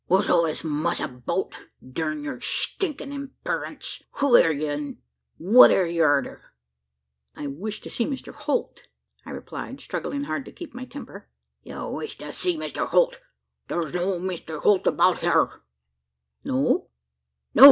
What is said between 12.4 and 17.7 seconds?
Mister Holt? Thur's no Mister Holt 'bout hyur." "No?" "No!